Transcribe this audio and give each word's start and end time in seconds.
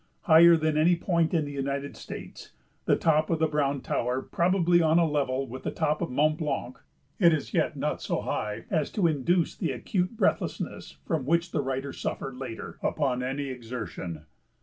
Higher 0.21 0.57
than 0.57 0.77
any 0.77 0.95
point 0.95 1.31
in 1.31 1.45
the 1.45 1.51
United 1.51 1.95
States, 1.95 2.53
the 2.85 2.95
top 2.95 3.29
of 3.29 3.37
the 3.37 3.45
Browne 3.45 3.81
Tower 3.81 4.23
probably 4.23 4.81
on 4.81 4.97
a 4.97 5.05
level 5.07 5.45
with 5.45 5.61
the 5.61 5.69
top 5.69 6.01
of 6.01 6.09
Mount 6.09 6.39
Blanc, 6.39 6.79
it 7.19 7.31
is 7.31 7.53
yet 7.53 7.77
not 7.77 8.01
so 8.01 8.21
high 8.21 8.65
as 8.71 8.89
to 8.93 9.05
induce 9.05 9.55
the 9.55 9.71
acute 9.71 10.17
breathlessness 10.17 10.97
from 11.05 11.27
which 11.27 11.51
the 11.51 11.61
writer 11.61 11.93
suffered, 11.93 12.35
later, 12.37 12.79
upon 12.81 13.21
any 13.21 13.49
exertion. 13.49 14.25